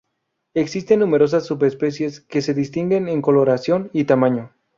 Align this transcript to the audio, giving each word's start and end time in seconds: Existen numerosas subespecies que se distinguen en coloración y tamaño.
Existen 0.55 1.01
numerosas 1.01 1.45
subespecies 1.45 2.21
que 2.21 2.41
se 2.41 2.55
distinguen 2.55 3.07
en 3.07 3.21
coloración 3.21 3.91
y 3.93 4.05
tamaño. 4.05 4.51